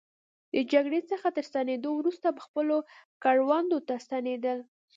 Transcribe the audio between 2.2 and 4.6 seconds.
به خپلو کروندو ته ستنېدل.